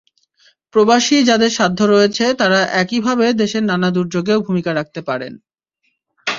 [0.73, 5.33] প্রবাসী যাঁদের সাধ্য রয়েছে তাঁরা একইভাবে দেশের নানা দুর্যোগেও ভূমিকা রাখতে পারেন।